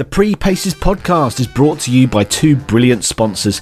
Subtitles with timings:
[0.00, 3.60] The Pre Paces podcast is brought to you by two brilliant sponsors.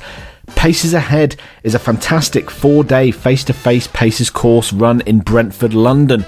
[0.55, 5.75] Paces Ahead is a fantastic four day face to face Paces course run in Brentford,
[5.75, 6.25] London.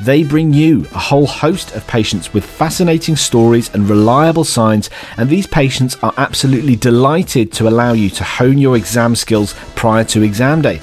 [0.00, 5.30] They bring you a whole host of patients with fascinating stories and reliable signs, and
[5.30, 10.22] these patients are absolutely delighted to allow you to hone your exam skills prior to
[10.22, 10.80] exam day.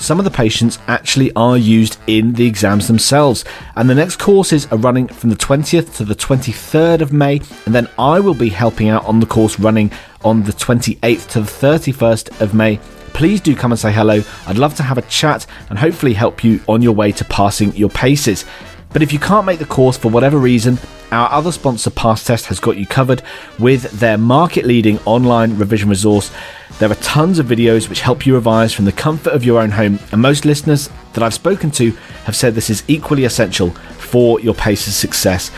[0.00, 3.44] Some of the patients actually are used in the exams themselves,
[3.76, 7.74] and the next courses are running from the 20th to the 23rd of May, and
[7.74, 9.92] then I will be helping out on the course running
[10.24, 12.80] on the 28th to the 31st of May
[13.12, 14.22] please do come and say hello.
[14.46, 17.74] I'd love to have a chat and hopefully help you on your way to passing
[17.76, 18.46] your paces.
[18.94, 20.78] But if you can't make the course for whatever reason,
[21.12, 23.22] our other sponsor, Pastest, has got you covered
[23.58, 26.30] with their market leading online revision resource.
[26.78, 29.70] There are tons of videos which help you revise from the comfort of your own
[29.70, 31.90] home, and most listeners that I've spoken to
[32.24, 35.50] have said this is equally essential for your paces success.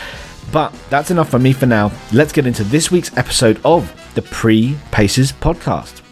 [0.51, 1.91] But that's enough for me for now.
[2.11, 6.02] Let's get into this week's episode of the Pre Paces podcast.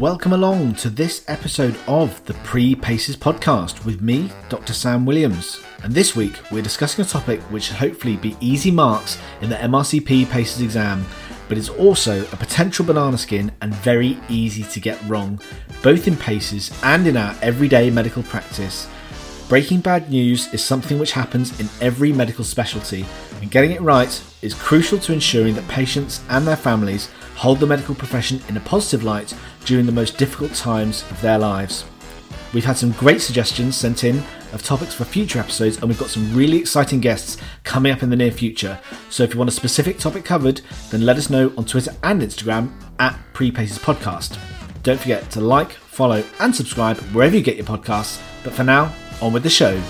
[0.00, 4.72] Welcome along to this episode of the Pre Paces podcast with me, Dr.
[4.72, 5.60] Sam Williams.
[5.82, 9.56] And this week we're discussing a topic which should hopefully be easy marks in the
[9.56, 11.04] MRCP Paces exam,
[11.50, 15.38] but it's also a potential banana skin and very easy to get wrong,
[15.82, 18.88] both in Paces and in our everyday medical practice.
[19.50, 23.04] Breaking bad news is something which happens in every medical specialty,
[23.42, 27.66] and getting it right is crucial to ensuring that patients and their families hold the
[27.66, 31.86] medical profession in a positive light during the most difficult times of their lives.
[32.52, 36.10] We've had some great suggestions sent in of topics for future episodes, and we've got
[36.10, 38.78] some really exciting guests coming up in the near future.
[39.08, 42.20] So if you want a specific topic covered, then let us know on Twitter and
[42.20, 44.38] Instagram at Prepaces Podcast.
[44.82, 48.20] Don't forget to like, follow, and subscribe wherever you get your podcasts.
[48.44, 49.80] But for now, on with the show.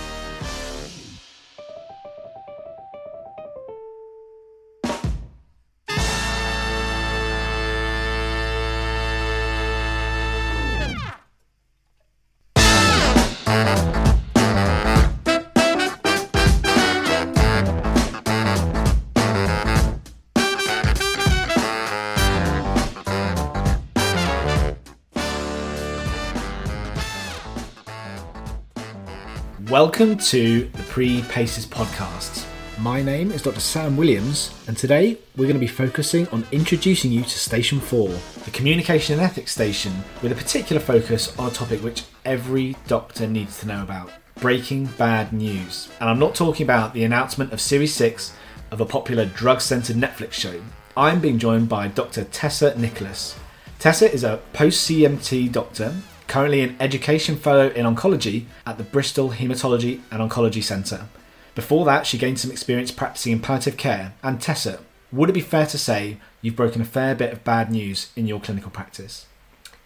[29.68, 32.46] Welcome to the Pre Paces podcast.
[32.78, 33.60] My name is Dr.
[33.60, 38.08] Sam Williams, and today we're going to be focusing on introducing you to Station 4,
[38.44, 43.26] the Communication and Ethics Station, with a particular focus on a topic which every doctor
[43.26, 45.90] needs to know about breaking bad news.
[46.00, 48.32] And I'm not talking about the announcement of Series 6
[48.70, 50.60] of a popular drug centered Netflix show.
[50.96, 52.24] I'm being joined by Dr.
[52.24, 53.38] Tessa Nicholas.
[53.78, 55.94] Tessa is a post CMT doctor
[56.30, 61.08] currently an education fellow in oncology at the Bristol Haematology and Oncology Centre.
[61.56, 64.14] Before that, she gained some experience practicing in palliative care.
[64.22, 64.78] And Tessa,
[65.10, 68.28] would it be fair to say you've broken a fair bit of bad news in
[68.28, 69.26] your clinical practice?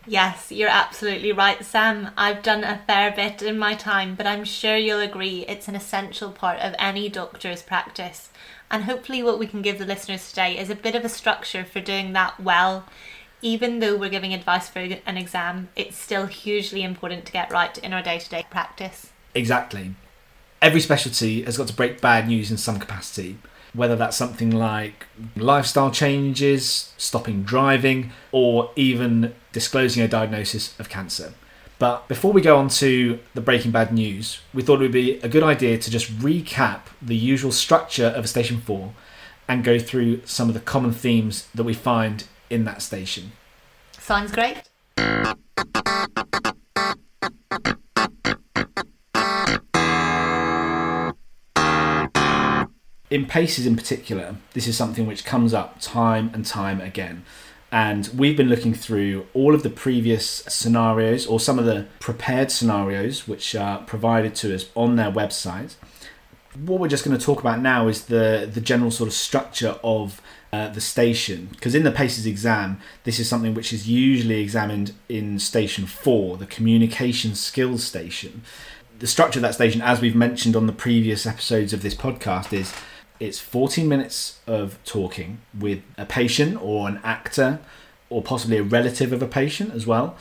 [0.06, 2.10] Yes, you're absolutely right, Sam.
[2.14, 5.74] I've done a fair bit in my time, but I'm sure you'll agree it's an
[5.74, 8.28] essential part of any doctor's practice.
[8.70, 11.64] And hopefully, what we can give the listeners today is a bit of a structure
[11.64, 12.84] for doing that well
[13.44, 17.76] even though we're giving advice for an exam, it's still hugely important to get right
[17.78, 19.12] in our day to day practice.
[19.34, 19.94] Exactly.
[20.62, 23.36] Every specialty has got to break bad news in some capacity,
[23.74, 25.06] whether that's something like
[25.36, 31.34] lifestyle changes, stopping driving, or even disclosing a diagnosis of cancer.
[31.78, 35.18] But before we go on to the Breaking Bad news, we thought it would be
[35.18, 38.94] a good idea to just recap the usual structure of a Station 4
[39.48, 43.32] and go through some of the common themes that we find in that station.
[43.98, 44.62] Sounds great.
[53.10, 57.24] In paces, in particular, this is something which comes up time and time again.
[57.70, 62.50] And we've been looking through all of the previous scenarios or some of the prepared
[62.50, 65.74] scenarios which are provided to us on their website.
[66.56, 69.76] What we're just going to talk about now is the, the general sort of structure
[69.82, 70.20] of
[70.54, 74.94] uh, the station because in the paces exam this is something which is usually examined
[75.08, 78.42] in station 4 the communication skills station.
[79.00, 82.52] The structure of that station as we've mentioned on the previous episodes of this podcast
[82.52, 82.72] is
[83.18, 87.58] it's 14 minutes of talking with a patient or an actor
[88.08, 90.16] or possibly a relative of a patient as well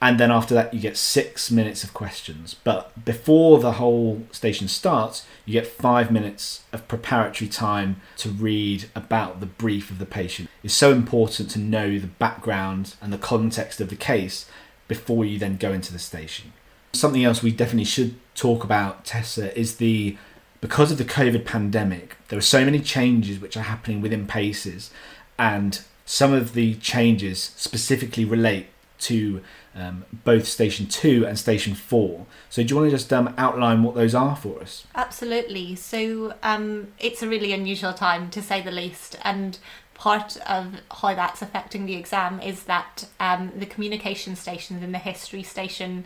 [0.00, 2.54] and then after that you get six minutes of questions.
[2.64, 8.88] But before the whole station starts you get five minutes of preparatory time to read
[8.94, 10.48] about the brief of the patient.
[10.62, 14.46] It's so important to know the background and the context of the case
[14.86, 16.52] before you then go into the station.
[16.92, 20.16] Something else we definitely should talk about, Tessa, is the
[20.60, 24.90] because of the COVID pandemic, there are so many changes which are happening within Paces,
[25.38, 28.66] and some of the changes specifically relate
[29.00, 29.42] to
[29.74, 32.26] um, both Station 2 and Station 4.
[32.50, 34.86] So, do you want to just um, outline what those are for us?
[34.94, 35.74] Absolutely.
[35.76, 39.58] So, um, it's a really unusual time to say the least, and
[39.94, 44.98] part of how that's affecting the exam is that um, the communication stations in the
[44.98, 46.04] history station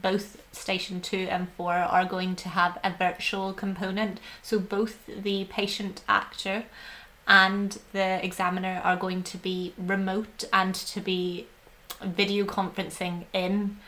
[0.00, 5.44] both station 2 and 4 are going to have a virtual component so both the
[5.46, 6.64] patient actor
[7.26, 11.46] and the examiner are going to be remote and to be
[12.02, 13.78] video conferencing in.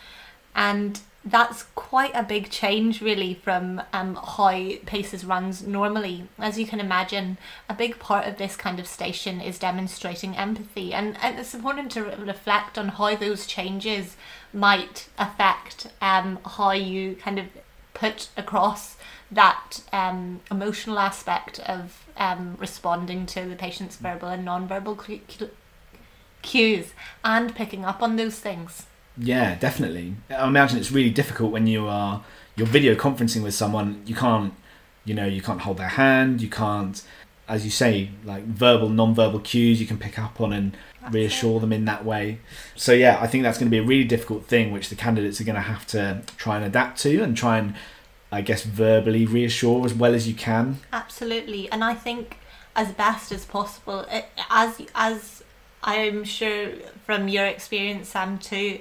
[0.55, 6.29] And that's quite a big change really from um, how paces runs normally.
[6.39, 7.39] As you can imagine
[7.69, 10.95] a big part of this kind of station is demonstrating empathy.
[10.95, 14.17] And, and it's important to re- reflect on how those changes
[14.53, 17.47] might affect um, how you kind of
[17.95, 18.97] put across
[19.31, 24.95] that um, emotional aspect of um, responding to the patient's verbal and non-verbal
[26.43, 26.93] cues
[27.25, 28.87] and picking up on those things
[29.21, 30.15] Yeah, definitely.
[30.31, 32.23] I imagine it's really difficult when you are
[32.57, 34.03] you're video conferencing with someone.
[34.07, 34.55] You can't,
[35.05, 36.41] you know, you can't hold their hand.
[36.41, 37.03] You can't,
[37.49, 39.81] as you say, like verbal, non-verbal cues.
[39.81, 42.39] You can pick up on and That's reassure them in that way.
[42.77, 45.41] So yeah, I think that's going to be a really difficult thing, which the candidates
[45.41, 47.75] are going to have to try and adapt to and try and,
[48.31, 50.79] I guess, verbally reassure as well as you can.
[50.93, 52.39] Absolutely, and I think
[52.77, 55.38] as best as possible, it, as as
[55.83, 56.71] I'm sure
[57.07, 58.81] from your experience, Sam, too,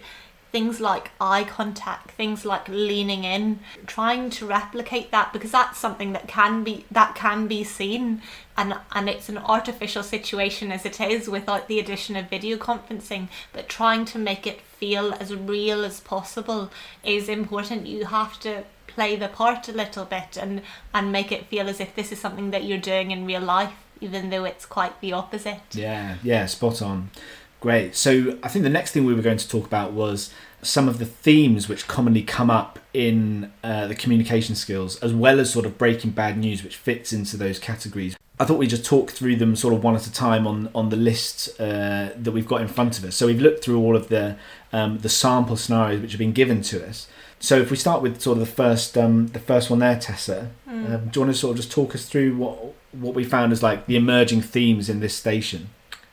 [0.51, 6.13] things like eye contact, things like leaning in, trying to replicate that because that's something
[6.13, 8.21] that can be that can be seen,
[8.57, 13.27] and and it's an artificial situation as it is without the addition of video conferencing,
[13.53, 16.71] but trying to make it feel as real as possible
[17.03, 17.85] is important.
[17.88, 20.61] You have to play the part a little bit and
[20.94, 23.73] and make it feel as if this is something that you're doing in real life
[24.01, 27.09] even though it's quite the opposite Yeah, yeah, spot on.
[27.59, 27.95] Great.
[27.95, 30.99] So I think the next thing we were going to talk about was some of
[30.99, 35.65] the themes which commonly come up in uh, the communication skills, as well as sort
[35.65, 38.15] of breaking bad news, which fits into those categories.
[38.39, 40.89] I thought we just talk through them sort of one at a time on on
[40.89, 43.15] the list uh, that we've got in front of us.
[43.15, 44.38] So we've looked through all of the
[44.71, 47.07] um, the sample scenarios which have been given to us.
[47.39, 50.51] So if we start with sort of the first um, the first one there, Tessa,
[50.67, 53.51] um, do you want to sort of just talk us through what what we found
[53.51, 55.69] as like the emerging themes in this station?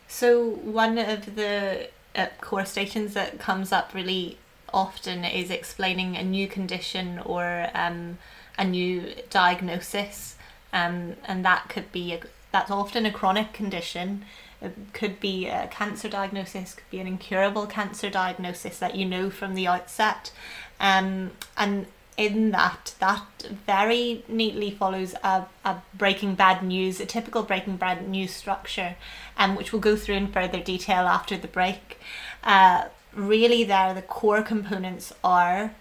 [0.08, 4.38] So one of the uh, core stations that comes up really
[4.72, 8.18] often is explaining a new condition or um,
[8.58, 10.36] a new diagnosis,
[10.72, 12.20] um, and that could be a,
[12.52, 14.24] that's often a chronic condition.
[14.60, 19.30] It could be a cancer diagnosis, could be an incurable cancer diagnosis that you know
[19.30, 20.32] from the outset,
[20.80, 21.86] um, and
[22.16, 23.26] in that that
[23.66, 28.94] very neatly follows a, a breaking bad news a typical breaking bad news structure
[29.36, 31.98] um, which we'll go through in further detail after the break.
[32.42, 32.84] Uh,
[33.14, 35.74] really there the core components are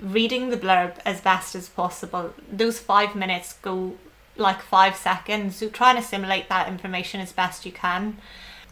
[0.00, 2.32] reading the blurb as best as possible.
[2.50, 3.94] Those five minutes go
[4.36, 8.18] like five seconds so try and assimilate that information as best you can.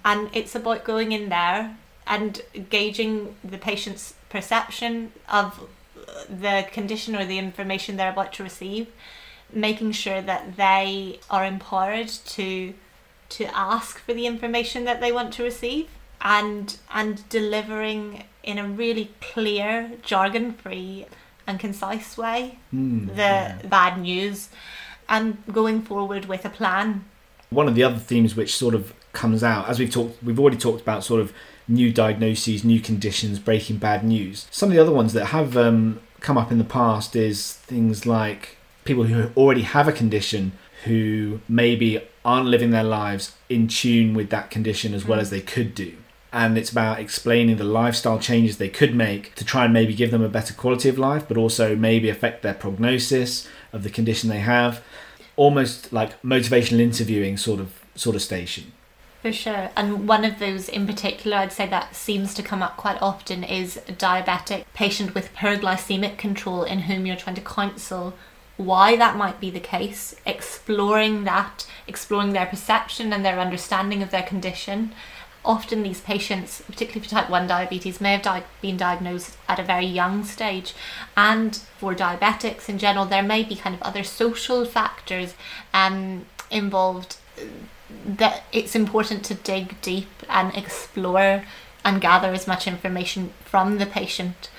[0.04, 2.40] And it's about going in there and
[2.70, 5.68] gauging the patient's perception of
[6.28, 8.86] the condition or the information they're about to receive
[9.52, 12.74] making sure that they are empowered to
[13.30, 15.88] to ask for the information that they want to receive
[16.20, 21.06] and and delivering in a really clear jargon free
[21.46, 23.58] and concise way Mm, the yeah.
[23.64, 24.48] bad news
[25.08, 27.04] and going forward with a plan
[27.50, 30.58] One of the other themes which sort of comes out as we've talked, we've already
[30.58, 31.32] talked about sort of
[31.68, 34.46] new diagnoses, new conditions, breaking bad news.
[34.50, 38.06] Some of the other ones that have um, come up in the past is things
[38.06, 40.52] like people who already have a condition
[40.84, 45.40] who maybe aren't living their lives in tune with that condition as well as they
[45.40, 45.94] could do.
[46.32, 50.10] And it's about explaining the lifestyle changes they could make to try and maybe give
[50.10, 54.28] them a better quality of life, but also maybe affect their prognosis of the condition
[54.28, 54.82] they have.
[55.36, 58.72] Almost like motivational interviewing sort of sort of station.
[59.22, 59.70] For sure.
[59.74, 63.42] And one of those in particular, I'd say that seems to come up quite often
[63.42, 68.14] is a diabetic patient with glycemic control in whom you're trying to counsel
[68.56, 74.10] why that might be the case, exploring that, exploring their perception and their understanding of
[74.10, 74.92] their condition.
[75.44, 79.62] Often, these patients, particularly for type 1 diabetes, may have di- been diagnosed at a
[79.62, 80.74] very young stage.
[81.16, 85.34] And for diabetics in general, there may be kind of other social factors
[85.72, 87.16] um, involved
[88.06, 91.44] that it's important to dig deep and explore
[91.84, 94.50] and gather as much information from the patient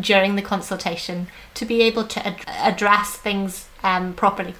[0.00, 4.54] during the consultation to be able to ad- address things um, properly.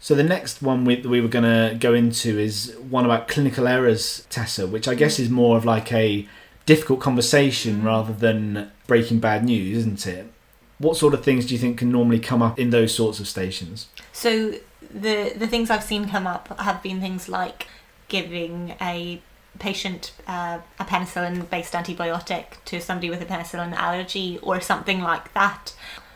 [0.00, 3.66] So the next one we, we were going to go into is one about clinical
[3.66, 6.28] errors, Tessa, which I guess is more of like a
[6.66, 10.30] difficult conversation rather than breaking bad news, isn't it?
[10.78, 13.26] What sort of things do you think can normally come up in those sorts of
[13.26, 13.88] stations?
[14.12, 17.66] So the the things I've seen come up have been things like
[18.08, 19.20] giving a
[19.58, 25.32] patient uh, a penicillin based antibiotic to somebody with a penicillin allergy or something like
[25.34, 25.74] that.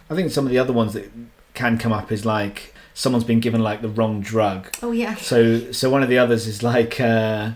[0.08, 1.10] I think some of the other ones that
[1.54, 4.68] can come up is like someone's been given like the wrong drug.
[4.82, 5.16] Oh yeah.
[5.16, 7.52] So so one of the others is like uh,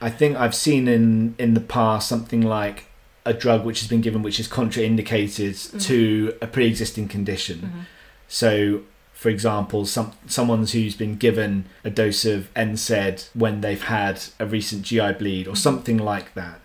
[0.00, 2.84] I think I've seen in in the past something like
[3.24, 5.78] a drug which has been given which is contraindicated Mm-hmm.
[5.78, 7.86] to a pre-existing condition.
[8.26, 8.82] So
[9.18, 14.46] for example, some someone's who's been given a dose of NSAID when they've had a
[14.46, 16.60] recent GI bleed or something like that.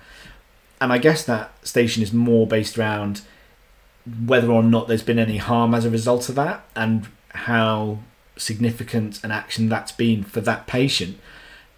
[0.79, 3.21] And I guess that station is more based around
[4.23, 7.97] whether or not there's been any harm as a result of that and how
[8.37, 11.17] significant an action that's been for that patient.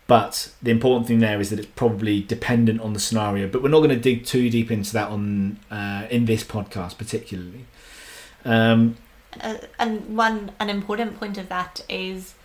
[0.07, 3.47] But the important thing there is that it's probably dependent on the scenario.
[3.47, 6.97] But we're not going to dig too deep into that on uh, in this podcast,
[6.97, 7.65] particularly.
[8.43, 8.97] Um,
[9.41, 12.35] uh, and one an important point of that is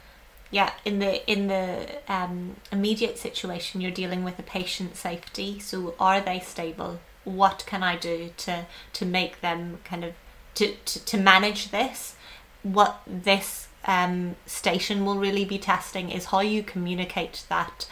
[0.50, 5.58] yeah in the in the um, immediate situation you're dealing with a patient safety.
[5.58, 7.00] So are they stable?
[7.24, 10.14] What can i do to to make them kind of
[10.54, 12.16] to to, to manage this?
[12.62, 17.86] What this um, station will really be testing is how you communicate that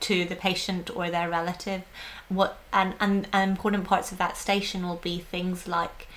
[0.00, 1.82] to the patient or their relative.
[2.28, 6.08] What and, and, and important parts of that station will be things like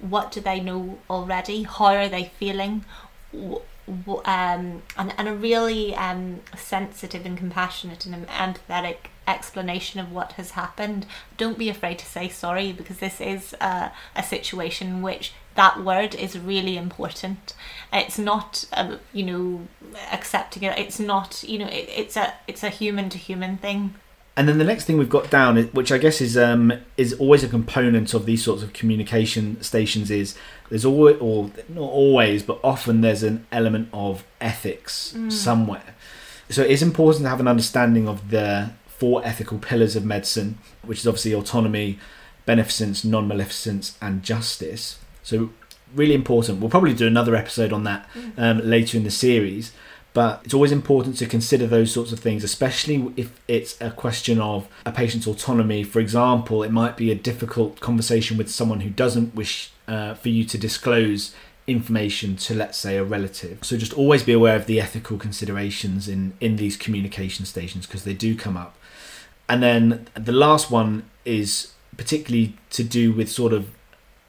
[0.00, 1.62] what do they know already?
[1.62, 2.84] How are they feeling?
[3.34, 8.96] Um, and, and a really um, sensitive and compassionate and empathetic
[9.28, 11.06] explanation of what has happened.
[11.36, 15.82] Don't be afraid to say sorry because this is uh, a situation in which that
[15.82, 17.54] word is really important.
[17.92, 19.68] It's not, um, you know,
[20.12, 20.78] accepting it.
[20.78, 23.94] It's not, you know, it, it's a it's a human to human thing.
[24.38, 27.42] And then the next thing we've got down, which I guess is um, is always
[27.42, 30.36] a component of these sorts of communication stations, is
[30.68, 35.94] there's always, or not always, but often there's an element of ethics somewhere.
[36.50, 41.00] So it's important to have an understanding of the four ethical pillars of medicine, which
[41.00, 41.98] is obviously autonomy,
[42.44, 44.98] beneficence, non-maleficence, and justice.
[45.22, 45.50] So
[45.94, 46.60] really important.
[46.60, 49.72] We'll probably do another episode on that um, later in the series
[50.16, 54.40] but it's always important to consider those sorts of things, especially if it's a question
[54.40, 55.82] of a patient's autonomy.
[55.82, 60.30] For example, it might be a difficult conversation with someone who doesn't wish uh, for
[60.30, 61.34] you to disclose
[61.66, 63.58] information to, let's say, a relative.
[63.62, 68.04] So just always be aware of the ethical considerations in, in these communication stations because
[68.04, 68.74] they do come up.
[69.50, 73.68] And then the last one is particularly to do with sort of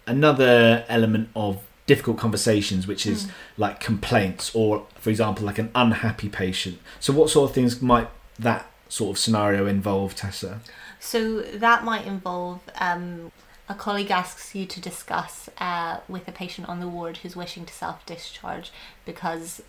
[0.06, 3.27] another element of difficult conversations, which is
[3.58, 6.77] like complaints or, for example, like an unhappy patient.
[7.00, 10.60] So, what sort of things might that sort of scenario involve, Tessa?
[11.00, 13.32] So that might involve um,
[13.70, 17.65] a colleague asks you to discuss uh, with a patient on the ward who's wishing
[17.65, 18.72] to self discharge
[19.06, 19.62] because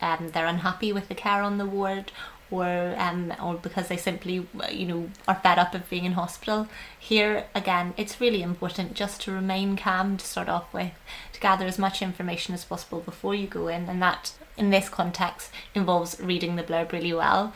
[0.00, 2.12] um, they're unhappy with the care on the ward
[2.52, 6.68] or um, or because they simply you know are fed up of being in hospital.
[6.98, 10.92] Here again, it's really important just to remain calm to start off with,
[11.32, 14.88] to gather as much information as possible before you go in, and that in this
[14.90, 17.54] context involves reading the blurb really well,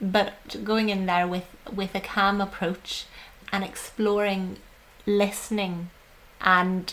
[0.00, 3.06] but going in there with with a calm approach
[3.50, 4.58] and exploring,
[5.06, 5.88] listening,
[6.42, 6.92] and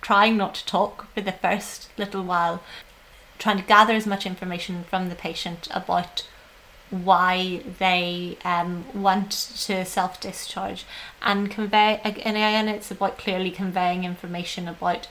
[0.00, 2.62] trying not to talk for the first little while,
[3.38, 6.26] trying to gather as much information from the patient about
[6.90, 10.84] why they um, want to self discharge
[11.22, 15.06] and convey and again it's about clearly conveying information about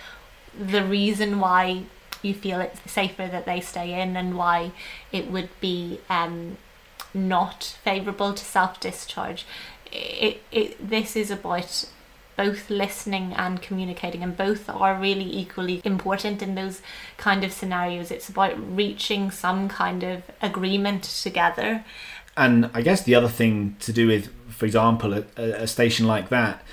[0.60, 1.84] the reason why
[2.22, 4.72] you feel it's safer that they stay in and why
[5.12, 6.58] it would be um,
[7.14, 9.46] not favourable to self discharge.
[9.92, 11.86] It, it this is about
[12.44, 16.82] both listening and communicating and both are really equally important in those
[17.18, 21.84] kind of scenarios it's about reaching some kind of agreement together
[22.40, 26.30] And I guess the other thing to do with, for example, a, a station like
[26.30, 26.64] that,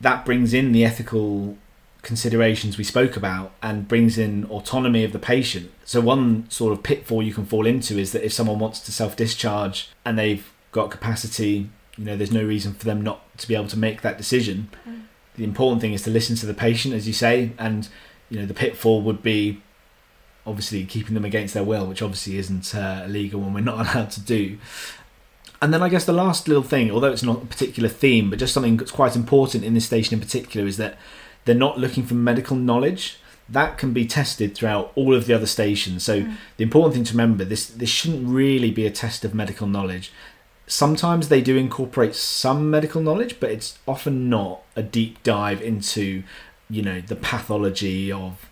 [0.00, 1.56] that brings in the ethical
[2.02, 5.70] considerations we spoke about and brings in autonomy of the patient.
[5.84, 8.90] So one sort of pitfall you can fall into is that if someone wants to
[8.90, 13.54] self-discharge and they've got capacity, you know, there's no reason for them not to be
[13.54, 14.70] able to make that decision.
[14.88, 15.01] Mm.
[15.42, 17.88] The important thing is to listen to the patient, as you say, and
[18.30, 19.60] you know the pitfall would be
[20.46, 24.12] obviously keeping them against their will, which obviously isn't uh, illegal and we're not allowed
[24.12, 24.56] to do.
[25.60, 28.38] And then I guess the last little thing, although it's not a particular theme, but
[28.38, 30.96] just something that's quite important in this station in particular, is that
[31.44, 33.18] they're not looking for medical knowledge.
[33.48, 36.04] That can be tested throughout all of the other stations.
[36.04, 36.36] So mm.
[36.56, 40.12] the important thing to remember this this shouldn't really be a test of medical knowledge.
[40.72, 46.22] Sometimes they do incorporate some medical knowledge, but it's often not a deep dive into,
[46.70, 48.48] you know, the pathology of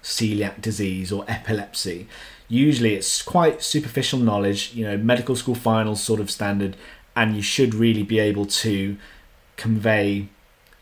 [0.00, 2.06] celiac disease or epilepsy.
[2.46, 6.76] Usually it's quite superficial knowledge, you know, medical school finals sort of standard,
[7.16, 8.96] and you should really be able to
[9.56, 10.28] convey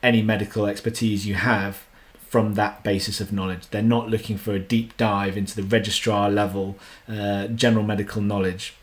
[0.02, 1.84] any medical expertise you have
[2.28, 3.68] from that basis of knowledge.
[3.70, 6.76] They're not looking for a deep dive into the registrar level
[7.08, 8.74] uh, general medical knowledge.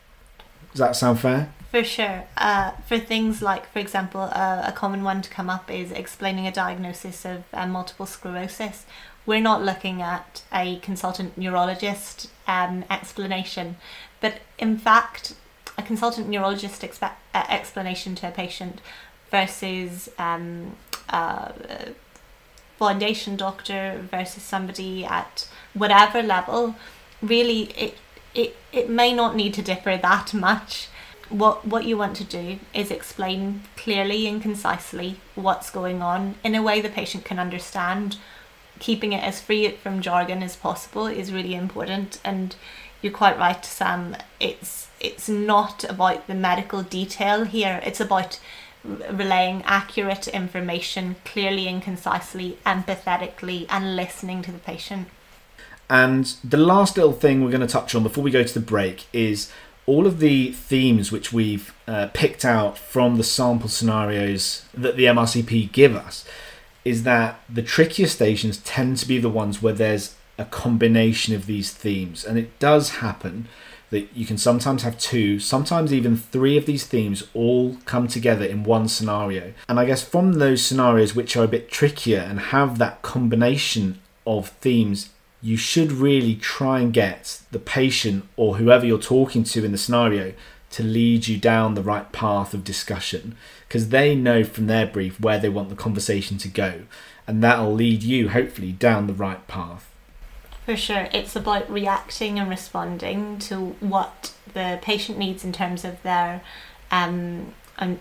[0.72, 1.54] Does that sound fair?
[1.72, 2.26] For sure.
[2.36, 6.46] Uh, for things like, for example, uh, a common one to come up is explaining
[6.46, 8.86] a diagnosis of uh, multiple sclerosis.
[9.26, 13.78] We're not looking at a consultant neurologist um, explanation,
[14.20, 15.36] but in fact,
[15.78, 18.82] a consultant neurologist expe- uh, explanation to a patient
[19.30, 20.76] versus um,
[21.10, 21.54] uh,
[22.78, 26.76] foundation doctor versus somebody at whatever level,
[27.22, 27.98] really it
[28.34, 30.88] it it may not need to differ that much.
[31.32, 36.56] What what you want to do is explain clearly and concisely what's going on in
[36.56, 38.18] a way the patient can understand.
[38.80, 42.56] Keeping it as free from jargon as possible is really important and
[43.02, 44.16] you're quite right, Sam.
[44.40, 47.82] It's it's not about the medical detail here.
[47.84, 48.40] It's about
[48.84, 55.08] relaying accurate information clearly and concisely, empathetically, and listening to the patient.
[55.90, 58.66] And the last little thing we're going to touch on before we go to the
[58.66, 59.52] break is
[59.86, 65.06] all of the themes which we've uh, picked out from the sample scenarios that the
[65.06, 66.26] MRCP give us.
[66.84, 71.46] Is that the trickier stations tend to be the ones where there's a combination of
[71.46, 73.48] these themes, and it does happen
[73.92, 78.46] that you can sometimes have two, sometimes even three of these themes all come together
[78.46, 79.54] in one scenario.
[79.68, 84.00] And I guess from those scenarios which are a bit trickier and have that combination
[84.26, 85.10] of themes,
[85.42, 89.78] you should really try and get the patient or whoever you're talking to in the
[89.78, 90.34] scenario
[90.70, 93.36] to lead you down the right path of discussion
[93.68, 96.82] because they know from their brief where they want the conversation to go
[97.28, 99.90] and that'll lead you hopefully down the right path.
[100.66, 106.02] For sure, it's about reacting and responding to what the patient needs in terms of
[106.04, 106.42] their
[106.92, 107.54] um,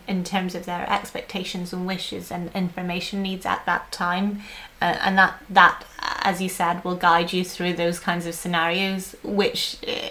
[0.07, 4.43] in terms of their expectations and wishes and information needs at that time
[4.81, 5.85] uh, and that that
[6.23, 10.09] as you said will guide you through those kinds of scenarios which uh,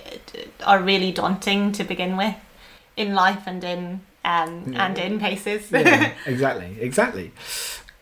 [0.66, 2.36] are really daunting to begin with
[2.96, 4.86] in life and in um, yeah.
[4.86, 7.32] and in paces yeah, exactly exactly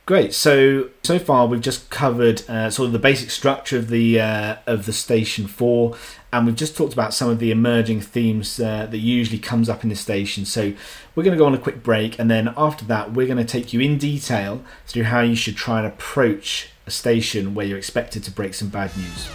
[0.08, 0.34] Great.
[0.34, 4.56] So so far we've just covered uh, sort of the basic structure of the uh,
[4.66, 5.98] of the station four,
[6.34, 9.84] and we've just talked about some of the emerging themes uh, that usually comes up
[9.84, 10.46] in the station.
[10.46, 10.74] So
[11.16, 13.46] we're going to go on a quick break, and then after that we're going to
[13.46, 17.78] take you in detail through how you should try and approach a station where you're
[17.78, 19.30] expected to break some bad news.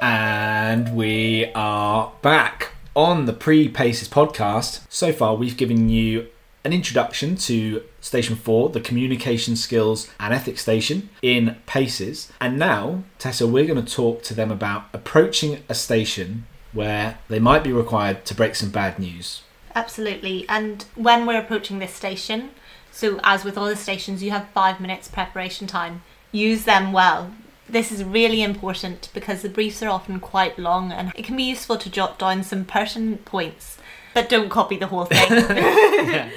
[0.00, 4.80] And we are back on the Pre Paces podcast.
[4.88, 6.28] So far, we've given you
[6.64, 12.30] an introduction to Station 4, the Communication Skills and Ethics Station in Paces.
[12.40, 17.38] And now, Tessa, we're going to talk to them about approaching a station where they
[17.38, 19.42] might be required to break some bad news.
[19.74, 20.46] Absolutely.
[20.48, 22.50] And when we're approaching this station,
[22.90, 26.02] so as with all the stations, you have five minutes preparation time.
[26.30, 27.32] Use them well
[27.72, 31.42] this is really important because the briefs are often quite long and it can be
[31.42, 33.78] useful to jot down some pertinent points,
[34.14, 35.30] but don't copy the whole thing.
[35.30, 36.30] yeah.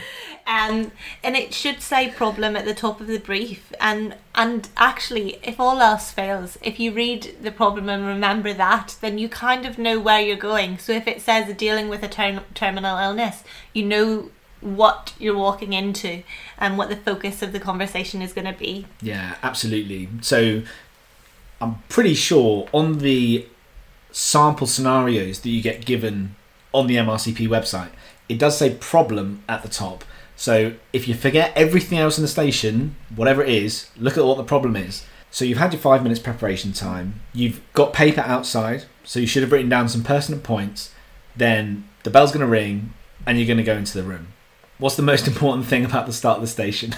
[0.47, 0.91] Um,
[1.23, 5.59] and it should say problem at the top of the brief and and actually if
[5.59, 9.79] all else fails if you read the problem and remember that then you kind of
[9.79, 13.43] know where you're going so if it says dealing with a ter- terminal illness
[13.73, 14.29] you know
[14.61, 16.21] what you're walking into
[16.59, 20.61] and what the focus of the conversation is going to be yeah absolutely so
[21.61, 23.47] I'm pretty sure on the
[24.11, 26.35] sample scenarios that you get given
[26.73, 27.89] on the MRCP website,
[28.27, 30.03] it does say problem at the top.
[30.35, 34.37] So if you forget everything else in the station, whatever it is, look at what
[34.37, 35.05] the problem is.
[35.31, 39.43] So you've had your five minutes preparation time, you've got paper outside, so you should
[39.43, 40.93] have written down some pertinent points.
[41.35, 42.93] Then the bell's going to ring
[43.25, 44.27] and you're going to go into the room.
[44.77, 46.95] What's the most important thing about the start of the station?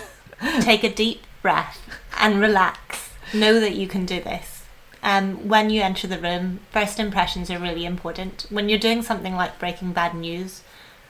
[0.61, 1.79] Take a deep breath
[2.19, 4.63] and relax know that you can do this.
[5.03, 8.47] Um, when you enter the room, first impressions are really important.
[8.49, 10.61] When you're doing something like breaking bad news,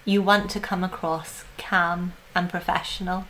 [0.06, 3.26] you want to come across calm and professional.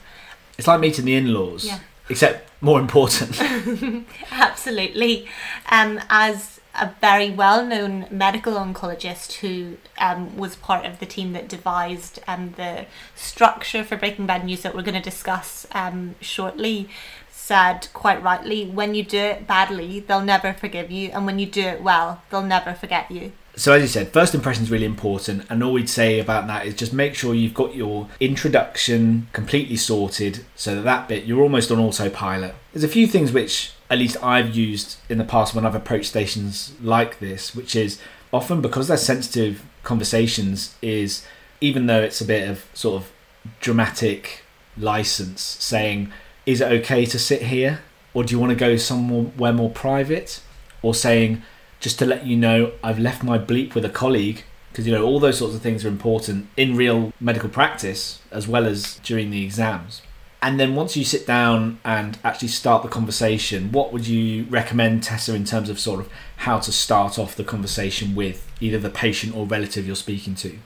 [0.58, 1.80] It's like meeting the in-laws, Yeah.
[2.10, 3.39] except more important.
[4.32, 5.28] Absolutely.
[5.71, 11.33] Um, as a very well known medical oncologist who um, was part of the team
[11.33, 12.85] that devised um, the
[13.15, 16.89] structure for Breaking Bad News that we're going to discuss um, shortly,
[17.31, 21.45] said quite rightly when you do it badly, they'll never forgive you, and when you
[21.45, 23.31] do it well, they'll never forget you.
[23.58, 26.67] So as you said, first impression is really important, and all we'd say about that
[26.67, 31.41] is just make sure you've got your introduction completely sorted, so that that bit you're
[31.41, 32.54] almost on autopilot.
[32.72, 36.10] There's a few things which at least I've used in the past when I've approached
[36.10, 38.00] stations like this, which is
[38.32, 41.26] often because they're sensitive conversations, is
[41.60, 43.12] even though it's a bit of sort of
[43.60, 44.43] dramatic
[44.78, 46.12] license saying,
[46.46, 47.80] is it okay to sit here,
[48.13, 50.41] or do you want to go somewhere more private,
[50.84, 51.41] or saying
[51.79, 55.03] just to let you know I've left my bleep with a colleague because you know
[55.03, 59.31] all those sorts of things are important in real medical practice as well as during
[59.31, 60.01] the exams.
[60.41, 65.01] And then once you sit down and actually start the conversation, what would you recommend,
[65.01, 68.91] Tessa, in terms of sort of how to start off the conversation with either the
[68.91, 70.59] patient or relative you're speaking to?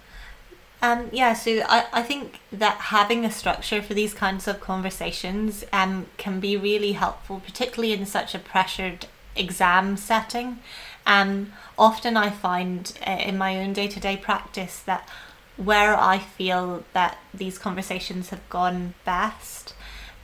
[0.82, 5.63] Um, yeah, so I, I think that having a structure for these kinds of conversations
[5.71, 10.60] um, can be really helpful, particularly in such a pressured exam setting.
[11.06, 15.08] Um, often I find uh, in my own day to day practice that
[15.58, 19.74] where I feel that these conversations have gone best,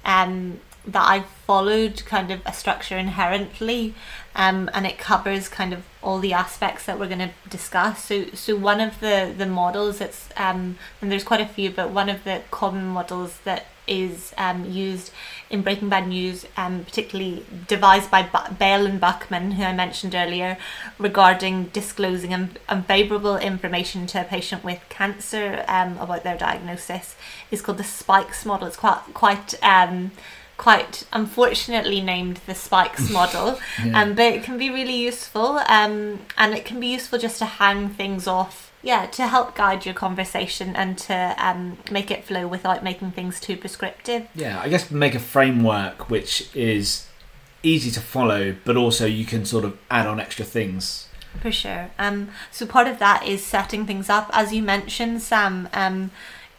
[0.06, 3.94] um, that I've followed kind of a structure inherently,
[4.36, 8.06] um, and it covers kind of all the aspects that we're going to discuss.
[8.06, 11.90] So, so one of the the models that's um, and there's quite a few, but
[11.90, 15.12] one of the common models that is um, used
[15.50, 20.14] in Breaking Bad News, um, particularly devised by B- Baile and Buckman, who I mentioned
[20.14, 20.58] earlier,
[21.00, 27.16] regarding disclosing un- unfavourable information to a patient with cancer um, about their diagnosis,
[27.52, 28.68] is called the Spikes model.
[28.68, 30.12] It's quite quite um,
[30.58, 34.02] quite unfortunately named the spikes model Yeah.
[34.02, 37.46] um, but it can be really useful um, and it can be useful just to
[37.46, 42.48] hang things off yeah to help guide your conversation and to um, make it flow
[42.48, 47.08] without making things too prescriptive Yeah, I guess make a framework which is
[47.64, 51.08] easy to follow, but also you can sort of add on extra things.
[51.42, 51.92] For sure.
[52.00, 54.30] Um, so part of that is setting things up.
[54.34, 56.12] As you mentioned, Sam, um,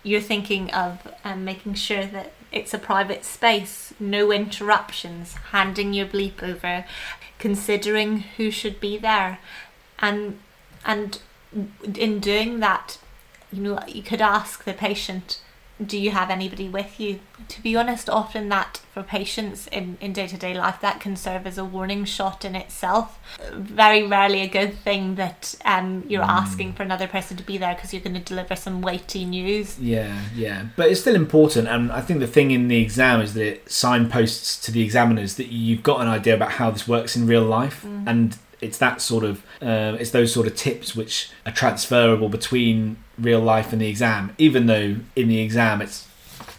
[0.02, 6.07] you're thinking of um, making sure that it's a private space, no interruptions, handing your
[6.07, 6.85] bleep over,
[7.38, 9.38] considering who should be there,
[9.98, 10.38] and
[10.85, 11.20] and
[11.94, 12.98] in doing that,
[13.52, 15.40] you know, you could ask the patient,
[15.84, 17.20] do you have anybody with you?
[17.46, 21.56] To be honest, often that for patients in, in day-to-day life, that can serve as
[21.56, 23.20] a warning shot in itself.
[23.52, 27.76] Very rarely a good thing that um, you're asking for another person to be there
[27.76, 29.78] because you're going to deliver some weighty news.
[29.78, 33.34] Yeah, yeah, but it's still important, and I think the thing in the exam is
[33.34, 37.14] that it signposts to the examiners that you've got an idea about how this works
[37.14, 41.31] in real life, and it's that sort of uh, it's those sort of tips which
[41.47, 44.35] are transferable between real life and the exam.
[44.38, 46.07] Even though in the exam it's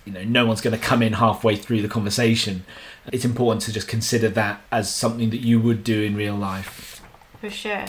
[0.05, 2.63] you know no one's going to come in halfway through the conversation,
[3.11, 7.01] it's important to just consider that as something that you would do in real life.
[7.39, 7.85] For sure.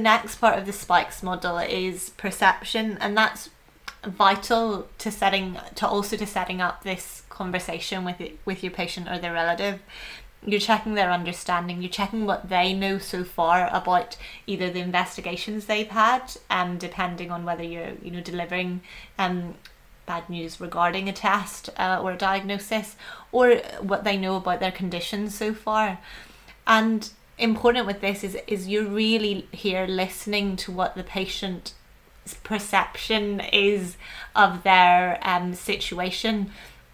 [0.00, 3.50] Next part of the spikes model is perception, and that's
[4.04, 9.08] vital to setting to also to setting up this conversation with it, with your patient
[9.08, 9.80] or their relative.
[10.44, 11.82] You're checking their understanding.
[11.82, 17.30] You're checking what they know so far about either the investigations they've had, um, depending
[17.30, 18.80] on whether you're you know delivering
[19.18, 19.54] um
[20.06, 22.96] bad news regarding a test uh, or a diagnosis,
[23.32, 25.98] or what they know about their conditions so far.
[26.66, 31.74] And important with this is is you're really here listening to what the patient's
[32.44, 33.96] perception is
[34.36, 36.52] of their um, situation.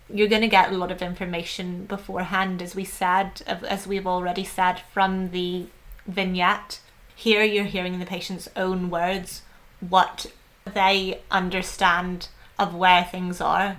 [0.09, 4.45] You're going to get a lot of information beforehand, as we said as we've already
[4.45, 5.67] said from the
[6.07, 6.81] vignette.
[7.15, 9.43] Here, you're hearing the patient's own words,
[9.81, 10.27] what
[10.65, 12.29] they understand
[12.59, 13.77] of where things are,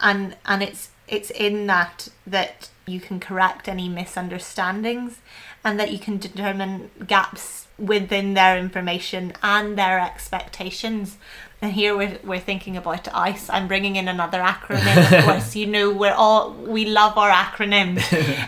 [0.00, 5.18] and and it's it's in that that you can correct any misunderstandings
[5.66, 11.18] and that you can determine gaps within their information and their expectations.
[11.60, 13.50] And here we're, we're thinking about ice.
[13.50, 15.56] I'm bringing in another acronym of course.
[15.56, 18.00] You know we're all we love our acronyms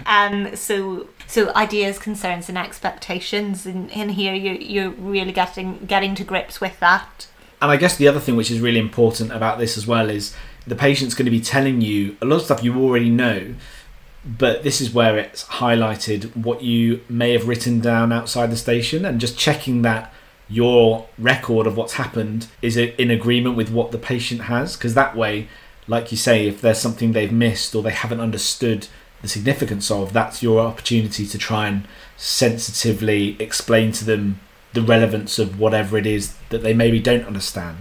[0.06, 3.66] um so so ideas concerns and expectations.
[3.66, 7.26] And in here you you're really getting getting to grips with that.
[7.60, 10.36] And I guess the other thing which is really important about this as well is
[10.68, 13.54] the patient's going to be telling you a lot of stuff you already know,
[14.24, 19.04] but this is where it's highlighted what you may have written down outside the station
[19.04, 20.12] and just checking that
[20.48, 25.16] your record of what's happened is in agreement with what the patient has because that
[25.16, 25.46] way
[25.86, 28.88] like you say if there's something they've missed or they haven't understood
[29.22, 34.40] the significance of that's your opportunity to try and sensitively explain to them
[34.74, 37.78] the relevance of whatever it is that they maybe don't understand.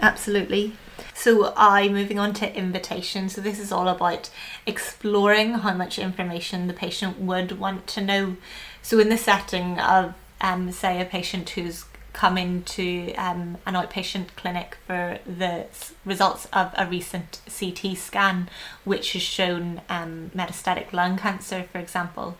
[0.00, 0.72] Absolutely
[1.14, 3.28] so I moving on to invitation.
[3.28, 4.30] So this is all about
[4.66, 8.36] exploring how much information the patient would want to know.
[8.82, 14.28] So in the setting of um, say a patient who's come into um, an outpatient
[14.34, 15.66] clinic for the
[16.04, 18.48] results of a recent CT scan,
[18.84, 22.36] which has shown um, metastatic lung cancer, for example,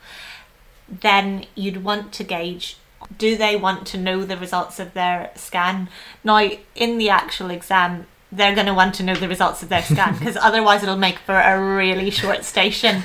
[0.88, 2.78] then you'd want to gauge
[3.16, 5.88] do they want to know the results of their scan?
[6.24, 9.82] Now, in the actual exam, they're going to want to know the results of their
[9.82, 13.02] scan because otherwise it'll make for a really short station.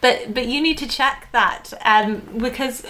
[0.00, 2.84] But but you need to check that um, because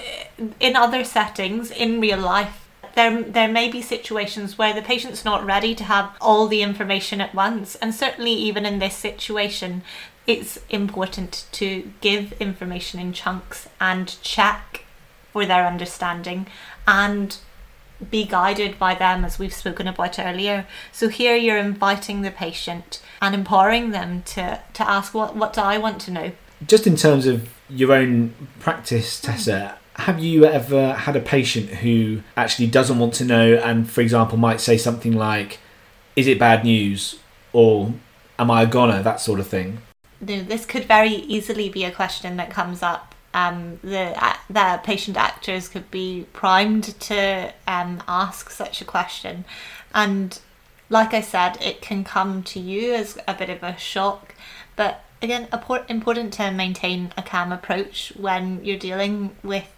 [0.60, 5.44] in other settings in real life there there may be situations where the patient's not
[5.44, 7.74] ready to have all the information at once.
[7.76, 9.82] And certainly even in this situation
[10.26, 14.84] it's important to give information in chunks and check
[15.32, 16.46] for their understanding
[16.88, 17.38] and
[18.11, 20.66] be guided by them as we've spoken about earlier.
[20.92, 25.61] So here you're inviting the patient and empowering them to, to ask what, what do
[25.61, 26.32] I want to know?
[26.66, 29.32] Just in terms of your own practice, mm-hmm.
[29.32, 34.02] Tessa, have you ever had a patient who actually doesn't want to know and, for
[34.02, 35.59] example, might say something like,
[36.14, 37.18] Is it bad news?
[37.52, 37.94] or
[38.38, 39.02] Am I a goner?
[39.02, 39.78] That sort of thing.
[40.20, 44.81] No, this could very easily be a question that comes up um, the uh, the
[44.83, 49.44] patient actors could be primed to um, ask such a question,
[49.94, 50.40] and
[50.88, 54.35] like I said, it can come to you as a bit of a shock,
[54.75, 55.49] but again,
[55.88, 59.70] important to maintain a calm approach when you're dealing with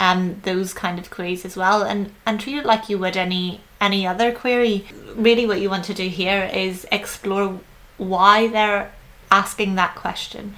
[0.00, 3.60] um, those kind of queries as well, and and treat it like you would any
[3.82, 4.86] any other query.
[5.14, 7.60] Really, what you want to do here is explore
[7.98, 8.90] why they're
[9.30, 10.54] asking that question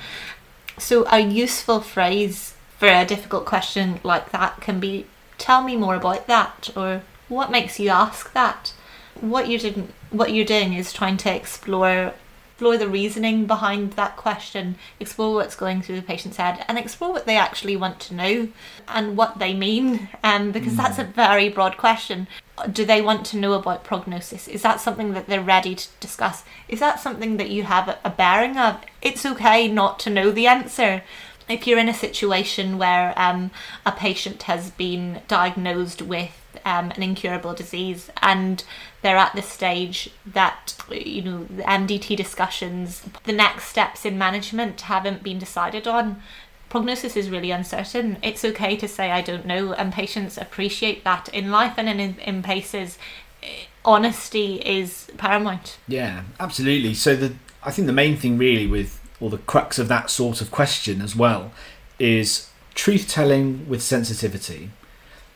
[0.79, 5.07] so, a useful phrase for a difficult question like that can be
[5.39, 8.73] tell me more about that or what makes you ask that
[9.21, 12.13] what you're doing what you're doing is trying to explore
[12.57, 17.13] explore the reasoning behind that question, explore what's going through the patient's head, and explore
[17.13, 18.49] what they actually want to know
[18.89, 20.09] and what they mean.
[20.25, 20.79] Um, because mm.
[20.79, 22.27] that's a very broad question.
[22.73, 24.49] Do they want to know about prognosis?
[24.49, 26.43] Is that something that they're ready to discuss?
[26.69, 28.81] Is that something that you have a bearing of?
[29.03, 31.03] It's okay not to know the answer
[31.49, 33.51] if you're in a situation where um,
[33.85, 38.65] a patient has been diagnosed with um, an incurable disease and
[39.03, 44.81] they're at the stage that you know the MDT discussions the next steps in management
[44.83, 46.21] haven't been decided on
[46.69, 48.19] prognosis is really uncertain.
[48.23, 52.19] It's okay to say I don't know and patients appreciate that in life and in,
[52.19, 52.99] in PACES
[53.43, 53.47] eh,
[53.85, 55.79] honesty is paramount.
[55.89, 56.95] Yeah absolutely.
[56.95, 60.41] So the I think the main thing really with or the crux of that sort
[60.41, 61.53] of question as well
[61.99, 64.71] is truth telling with sensitivity.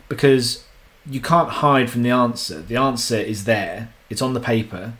[0.09, 0.65] Because
[1.09, 2.61] you can't hide from the answer.
[2.61, 4.95] The answer is there, it's on the paper,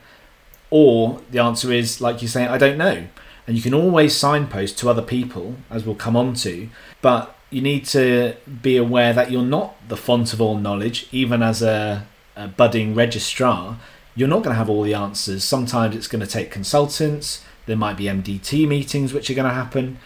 [0.71, 3.07] or the answer is, like you say, I don't know.
[3.47, 6.69] And you can always signpost to other people, as we'll come on to,
[7.03, 11.43] but you need to be aware that you're not the font of all knowledge, even
[11.43, 13.79] as a, a budding registrar.
[14.15, 15.43] You're not going to have all the answers.
[15.43, 19.55] Sometimes it's going to take consultants, there might be MDT meetings which are going to
[19.55, 19.99] happen.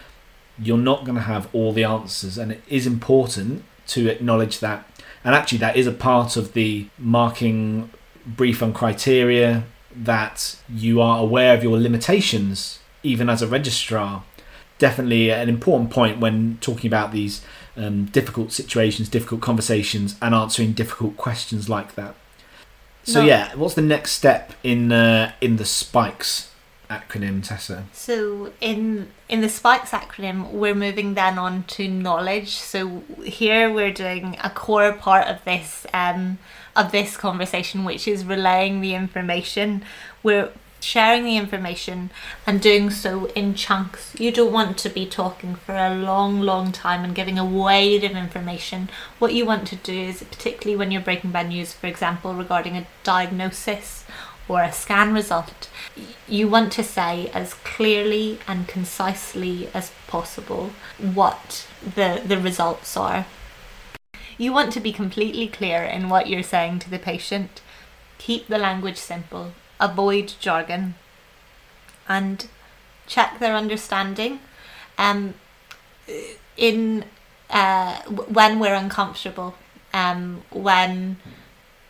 [0.57, 4.87] You're not going to have all the answers, and it is important to acknowledge that
[5.25, 7.89] and actually, that is a part of the marking
[8.27, 9.63] brief and criteria
[9.95, 14.23] that you are aware of your limitations, even as a registrar.
[14.77, 17.41] Definitely an important point when talking about these
[17.77, 22.15] um, difficult situations, difficult conversations, and answering difficult questions like that.
[23.03, 23.27] So no.
[23.27, 26.51] yeah, what's the next step in uh, in the spikes
[26.89, 27.85] acronym, Tessa?
[27.93, 32.57] So in in the Spikes acronym, we're moving then on to knowledge.
[32.57, 36.37] So here we're doing a core part of this um,
[36.75, 39.83] of this conversation, which is relaying the information.
[40.23, 40.51] We're
[40.85, 42.11] sharing the information
[42.45, 44.13] and doing so in chunks.
[44.19, 48.03] You don't want to be talking for a long, long time and giving a wide
[48.03, 48.89] of information.
[49.17, 52.77] What you want to do is, particularly when you're breaking bad news, for example, regarding
[52.77, 54.05] a diagnosis
[54.47, 55.69] or a scan result,
[56.27, 60.69] you want to say as clearly and concisely as possible
[60.99, 63.25] what the, the results are.
[64.37, 67.61] You want to be completely clear in what you're saying to the patient.
[68.19, 70.95] Keep the language simple, avoid jargon.
[72.07, 72.47] and
[73.07, 74.39] check their understanding.
[74.97, 75.35] Um,
[76.57, 77.05] in
[77.49, 79.55] uh, when we're uncomfortable,
[79.93, 81.17] um, when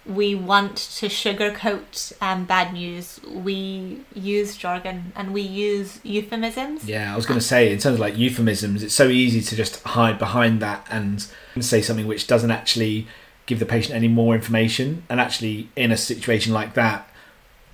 [0.05, 6.85] we want to sugarcoat um, bad news, we use jargon and we use euphemisms.
[6.85, 9.55] Yeah, I was going to say, in terms of like euphemisms, it's so easy to
[9.55, 11.25] just hide behind that and
[11.59, 13.07] say something which doesn't actually
[13.47, 15.03] give the patient any more information.
[15.09, 17.09] And actually, in a situation like that,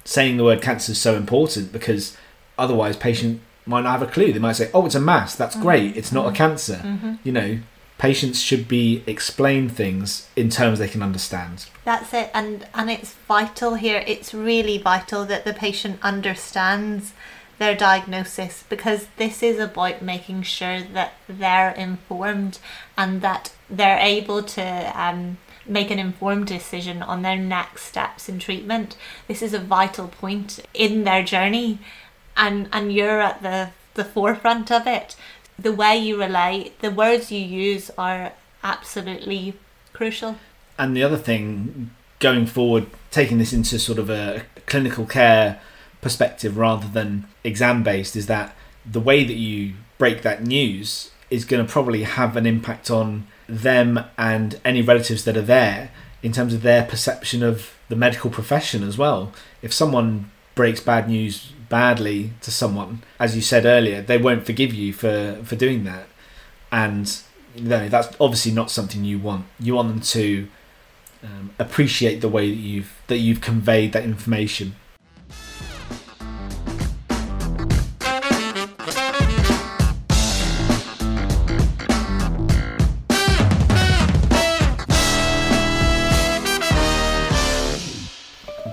[0.04, 2.18] saying the word cancer is so important because
[2.58, 4.32] otherwise, patient might not have a clue.
[4.34, 5.36] They might say, "Oh, it's a mass.
[5.36, 5.96] That's great.
[5.96, 7.20] It's not a cancer." Mhm.
[7.24, 7.60] You know,
[7.98, 11.66] patients should be explained things in terms they can understand.
[11.86, 14.04] That's it, and and it's vital here.
[14.08, 17.14] It's really vital that the patient understands
[17.60, 22.58] their diagnosis because this is about making sure that they're informed
[22.98, 28.40] and that they're able to um, make an informed decision on their next steps in
[28.40, 28.96] treatment.
[29.28, 31.80] This is a vital point in their journey,
[32.36, 35.16] and and you're at the the forefront of it.
[35.58, 39.54] The way you relate, the words you use are absolutely
[39.94, 40.38] crucial.
[40.78, 45.60] And the other thing, going forward, taking this into sort of a clinical care
[46.02, 51.46] perspective rather than exam based, is that the way that you break that news is
[51.46, 55.92] going to probably have an impact on them and any relatives that are there
[56.24, 59.34] in terms of their perception of the medical profession as well.
[59.62, 64.74] If someone breaks bad news badly to someone, as you said earlier, they won't forgive
[64.74, 66.08] you for, for doing that.
[66.72, 67.22] And
[67.58, 69.46] no, that's obviously not something you want.
[69.60, 70.48] You want them to
[71.24, 74.76] um, appreciate the way that you've that you've conveyed that information.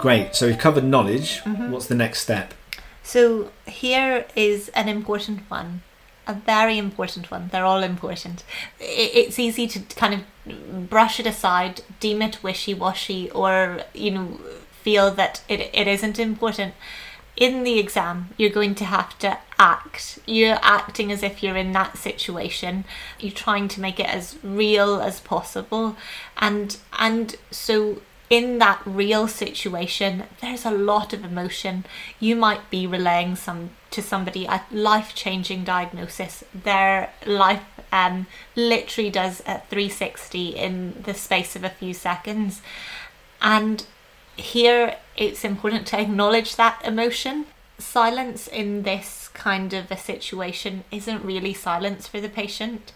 [0.08, 0.34] Great.
[0.34, 1.40] So we've covered knowledge.
[1.40, 1.70] Mm-hmm.
[1.70, 2.54] What's the next step?
[3.02, 5.82] So here is an important one,
[6.26, 7.50] a very important one.
[7.52, 8.42] They're all important.
[8.80, 14.40] It's easy to kind of brush it aside, deem it wishy-washy, or you know,
[14.82, 16.72] feel that it, it isn't important.
[17.36, 20.20] In the exam, you're going to have to act.
[20.26, 22.84] You're acting as if you're in that situation.
[23.20, 25.96] You're trying to make it as real as possible,
[26.38, 31.84] and and so in that real situation, there's a lot of emotion.
[32.20, 36.44] You might be relaying some to somebody a life changing diagnosis.
[36.54, 42.60] Their life um, literally does a 360 in the space of a few seconds.
[43.40, 43.86] And
[44.36, 47.46] here it's important to acknowledge that emotion.
[47.78, 52.92] Silence in this kind of a situation isn't really silence for the patient.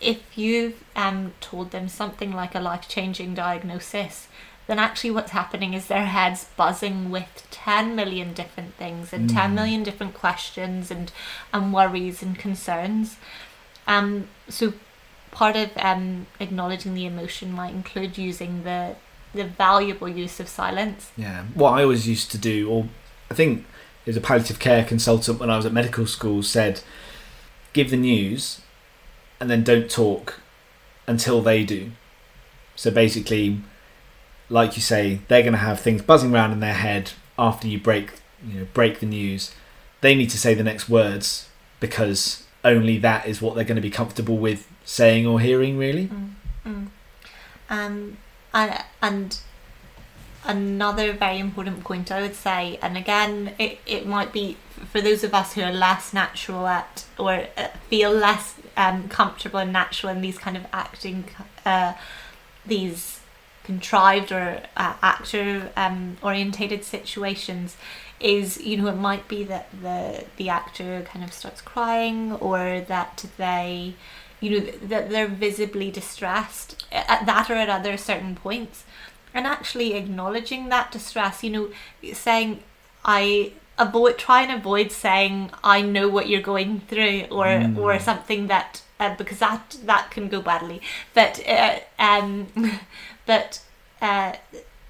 [0.00, 4.28] If you've um, told them something like a life changing diagnosis,
[4.68, 9.54] then actually what's happening is their head's buzzing with 10 million different things and 10
[9.54, 11.10] million different questions and,
[11.52, 13.16] and worries and concerns.
[13.86, 14.74] Um, so
[15.30, 18.94] part of um, acknowledging the emotion might include using the
[19.34, 21.12] the valuable use of silence.
[21.16, 21.44] Yeah.
[21.54, 22.88] What I always used to do, or
[23.30, 23.66] I think
[24.06, 26.80] as a palliative care consultant when I was at medical school, said,
[27.74, 28.62] give the news
[29.38, 30.40] and then don't talk
[31.06, 31.92] until they do.
[32.74, 33.60] So basically,
[34.48, 37.78] like you say, they're going to have things buzzing around in their head after you
[37.78, 38.12] break,
[38.46, 39.54] you know, break the news.
[40.00, 41.48] They need to say the next words
[41.80, 45.78] because only that is what they're going to be comfortable with saying or hearing.
[45.78, 46.10] Really.
[47.70, 48.16] Um,
[48.54, 49.38] and, and
[50.44, 54.56] another very important point I would say, and again, it, it might be
[54.90, 59.58] for those of us who are less natural at or uh, feel less um, comfortable
[59.58, 61.24] and natural in these kind of acting,
[61.66, 61.92] uh,
[62.64, 63.17] these
[63.68, 67.76] contrived or uh, actor um, orientated situations
[68.18, 72.80] is you know it might be that the the actor kind of starts crying or
[72.88, 73.92] that they
[74.40, 74.60] you know
[74.92, 78.84] that they're visibly distressed at that or at other certain points.
[79.34, 81.66] And actually acknowledging that distress you know
[82.14, 82.50] saying
[83.04, 83.52] i
[83.86, 87.48] avoid try and avoid saying i know what you're going through or
[87.82, 90.80] or something that uh, because that that can go badly.
[91.14, 92.48] But uh, um
[93.26, 93.60] but
[94.00, 94.34] uh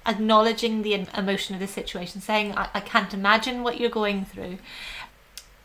[0.05, 4.57] acknowledging the emotion of the situation saying I, I can't imagine what you're going through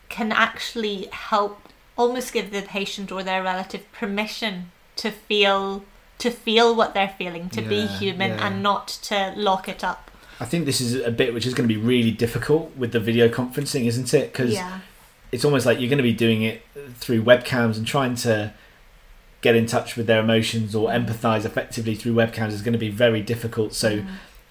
[0.08, 5.84] can actually help almost give the patient or their relative permission to feel
[6.18, 8.46] to feel what they're feeling to be human yeah.
[8.46, 11.68] and not to lock it up I think this is a bit which is going
[11.68, 14.32] to be really difficult with the video conferencing, isn't it?
[14.32, 14.80] Because yeah
[15.34, 16.62] it's almost like you're going to be doing it
[16.94, 18.52] through webcams and trying to
[19.44, 21.06] get in touch with their emotions or mm.
[21.06, 23.74] empathize effectively through webcams is going to be very difficult.
[23.74, 24.06] So mm.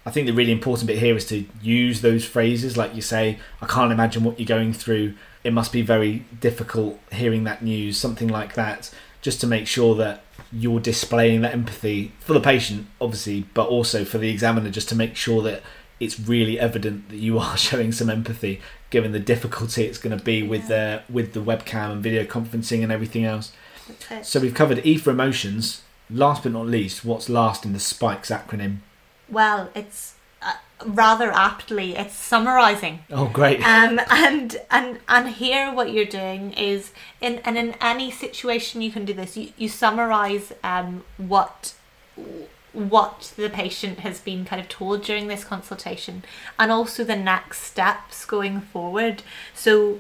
[0.06, 3.40] I think the really important bit here is to use those phrases, like you say,
[3.60, 5.16] I can't imagine what you're going through.
[5.44, 9.96] It must be very difficult hearing that news, something like that, just to make sure
[9.96, 14.90] that you're displaying that empathy for the patient, obviously, but also for the examiner, just
[14.90, 15.64] to make sure that
[16.00, 20.24] it's really evident that you are showing some empathy, given the difficulty it's going to
[20.24, 23.52] be with the with the webcam and video conferencing and everything else.
[24.24, 25.82] So we've covered E for emotions.
[26.10, 28.78] Last but not least, what's last in the Spikes acronym?
[29.30, 30.54] Well, it's uh,
[30.86, 33.00] rather aptly it's summarizing.
[33.10, 33.60] Oh, great!
[33.66, 38.92] Um, and and and here, what you're doing is in and in any situation you
[38.92, 39.38] can do this.
[39.38, 41.74] You you summarize um what
[42.74, 46.24] what the patient has been kind of told during this consultation
[46.58, 49.22] and also the next steps going forward
[49.54, 50.00] so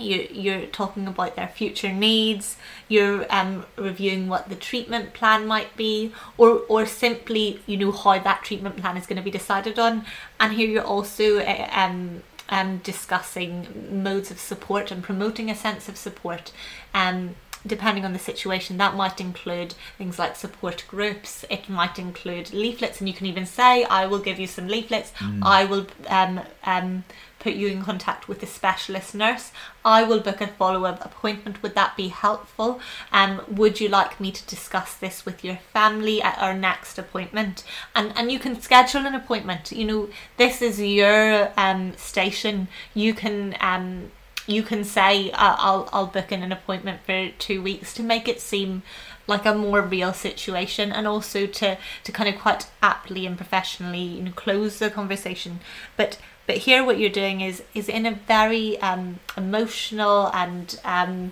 [0.00, 2.56] you're, you're talking about their future needs
[2.88, 8.18] you're um, reviewing what the treatment plan might be or or simply you know how
[8.18, 10.04] that treatment plan is going to be decided on
[10.38, 15.88] and here you're also uh, um, um, discussing modes of support and promoting a sense
[15.88, 16.52] of support
[16.94, 17.34] um,
[17.66, 21.44] depending on the situation, that might include things like support groups.
[21.50, 25.12] It might include leaflets, and you can even say, "I will give you some leaflets.
[25.18, 25.40] Mm.
[25.42, 27.04] I will um, um,
[27.40, 29.50] put you in contact with a specialist nurse.
[29.84, 31.62] I will book a follow-up appointment.
[31.62, 32.80] Would that be helpful?
[33.12, 37.64] Um, would you like me to discuss this with your family at our next appointment?
[37.94, 39.72] And and you can schedule an appointment.
[39.72, 42.68] You know, this is your um, station.
[42.94, 44.12] You can um,
[44.46, 48.40] you can say I'll I'll book in an appointment for two weeks to make it
[48.40, 48.82] seem
[49.26, 54.02] like a more real situation and also to to kind of quite aptly and professionally
[54.02, 55.60] you know close the conversation
[55.96, 56.18] but
[56.50, 61.30] but here what you're doing is is in a very um, emotional and um,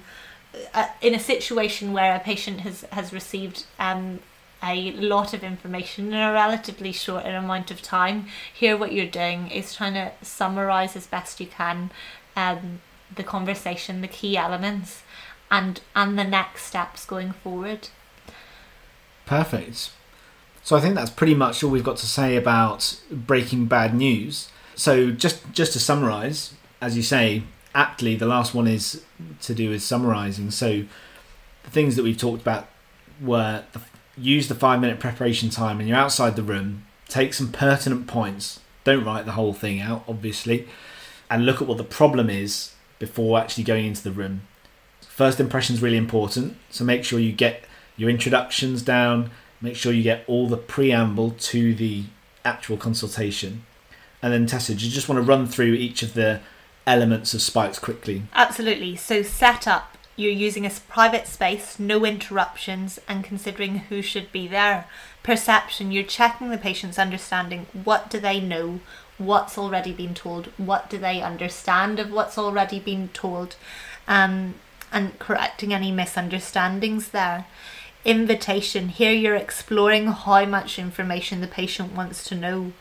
[0.72, 4.20] uh, in a situation where a patient has has received um,
[4.62, 8.26] a lot of information in a relatively short amount of time.
[8.54, 11.90] Here, what you're doing is trying to summarize as best you can
[12.36, 12.80] um,
[13.12, 15.02] the conversation, the key elements,
[15.50, 17.88] and and the next steps going forward.
[19.26, 19.90] Perfect.
[20.62, 24.48] So I think that's pretty much all we've got to say about breaking bad news.
[24.78, 27.42] So just just to summarize, as you say,
[27.74, 29.02] aptly the last one is
[29.42, 30.52] to do with summarizing.
[30.52, 30.84] So
[31.64, 32.68] the things that we've talked about
[33.20, 33.80] were the,
[34.16, 38.60] use the 5 minute preparation time and you're outside the room, take some pertinent points.
[38.84, 40.68] Don't write the whole thing out obviously
[41.28, 44.42] and look at what the problem is before actually going into the room.
[45.00, 47.64] First impression is really important, so make sure you get
[47.96, 52.04] your introductions down, make sure you get all the preamble to the
[52.44, 53.64] actual consultation.
[54.22, 56.40] And then Tessa, do you just want to run through each of the
[56.86, 58.22] elements of spikes quickly?
[58.34, 58.96] Absolutely.
[58.96, 64.48] So set up you're using a private space, no interruptions, and considering who should be
[64.48, 64.86] there.
[65.22, 67.66] Perception, you're checking the patient's understanding.
[67.84, 68.80] What do they know?
[69.18, 73.56] what's already been told, what do they understand of what's already been told,
[74.06, 74.54] um,
[74.92, 77.44] and correcting any misunderstandings there.
[78.04, 82.72] Invitation here you're exploring how much information the patient wants to know,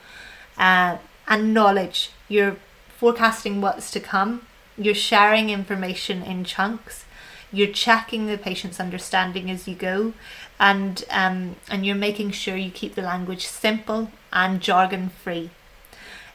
[0.57, 0.97] uh,
[1.27, 2.11] and knowledge.
[2.27, 2.57] You're
[2.97, 4.47] forecasting what's to come,
[4.77, 7.05] you're sharing information in chunks,
[7.51, 10.13] you're checking the patient's understanding as you go,
[10.59, 15.49] and um, and you're making sure you keep the language simple and jargon free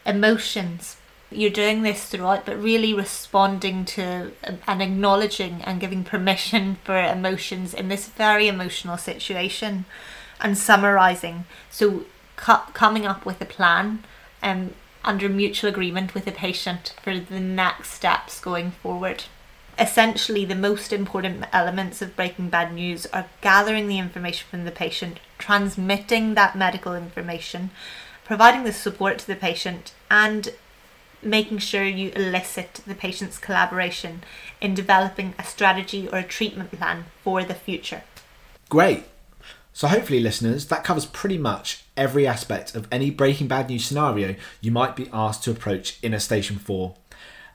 [0.07, 0.97] emotions.
[1.31, 4.33] You're doing this throughout, but really responding to
[4.67, 9.85] and acknowledging and giving permission for emotions in this very emotional situation.
[10.41, 11.45] And summarizing.
[11.71, 14.03] So, cu- coming up with a plan
[14.43, 14.75] um,
[15.05, 19.25] under mutual agreement with the patient for the next steps going forward.
[19.79, 24.71] Essentially, the most important elements of breaking bad news are gathering the information from the
[24.71, 27.71] patient, transmitting that medical information,
[28.25, 30.51] providing the support to the patient and
[31.23, 34.23] making sure you elicit the patient's collaboration
[34.61, 38.03] in developing a strategy or a treatment plan for the future.
[38.69, 39.05] Great.
[39.73, 44.35] So, hopefully, listeners, that covers pretty much every aspect of any Breaking Bad News scenario
[44.61, 46.95] you might be asked to approach in a Station 4.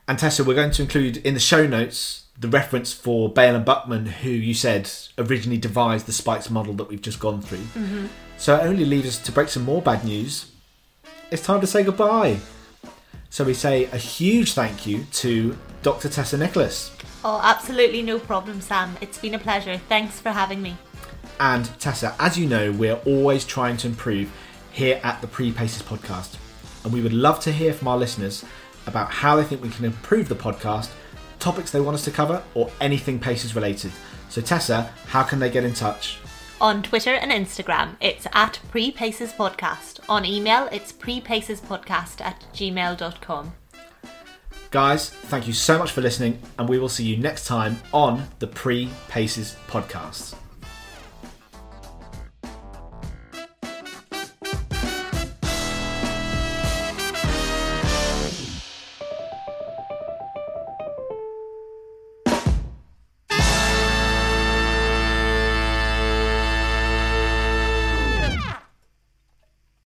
[0.08, 3.66] And Tessa, we're going to include in the show notes the reference for Baile and
[3.66, 7.58] Buckman, who you said originally devised the spikes model that we've just gone through.
[7.58, 8.06] Mm-hmm.
[8.38, 10.52] So, it only leaves us to break some more bad news
[11.32, 12.38] it's time to say goodbye.
[13.30, 16.10] So we say a huge thank you to Dr.
[16.10, 16.96] Tessa Nicholas.
[17.26, 18.96] Oh, absolutely no problem, Sam.
[19.02, 19.78] It's been a pleasure.
[19.90, 20.78] Thanks for having me.
[21.40, 24.32] And Tessa, as you know, we're always trying to improve
[24.72, 26.38] here at the Pre Paces podcast.
[26.84, 28.44] And we would love to hear from our listeners
[28.86, 30.90] about how they think we can improve the podcast,
[31.40, 33.92] topics they want us to cover, or anything Paces related.
[34.30, 36.20] So, Tessa, how can they get in touch?
[36.60, 40.00] On Twitter and Instagram, it's at Pre Paces Podcast.
[40.10, 43.54] On email, it's prepacespodcast at gmail.com.
[44.72, 48.28] Guys, thank you so much for listening, and we will see you next time on
[48.40, 50.36] the Pre Paces podcast.